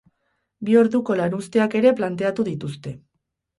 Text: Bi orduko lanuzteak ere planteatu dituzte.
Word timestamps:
Bi 0.69 0.77
orduko 0.83 1.17
lanuzteak 1.19 1.79
ere 1.83 1.93
planteatu 2.01 2.49
dituzte. 2.51 2.97